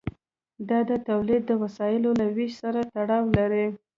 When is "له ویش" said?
2.19-2.51